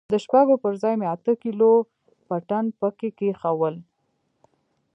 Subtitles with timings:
[0.13, 1.71] د شپږو پر ځاى مې اته کيلو
[2.27, 3.75] پټن پکښې کښېښوول.